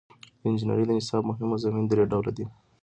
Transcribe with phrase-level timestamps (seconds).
[0.39, 2.45] د انجنیری د نصاب مهم مضامین درې ډوله دي.